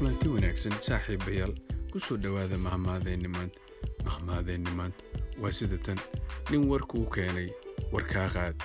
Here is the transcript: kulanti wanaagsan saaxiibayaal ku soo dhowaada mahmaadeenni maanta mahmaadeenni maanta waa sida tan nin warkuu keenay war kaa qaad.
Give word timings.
kulanti 0.00 0.28
wanaagsan 0.32 0.72
saaxiibayaal 0.80 1.52
ku 1.92 2.00
soo 2.00 2.16
dhowaada 2.16 2.56
mahmaadeenni 2.66 3.28
maanta 3.28 3.60
mahmaadeenni 4.04 4.72
maanta 4.78 5.04
waa 5.42 5.52
sida 5.52 5.76
tan 5.88 6.00
nin 6.50 6.64
warkuu 6.70 7.04
keenay 7.14 7.48
war 7.92 8.04
kaa 8.12 8.28
qaad. 8.34 8.56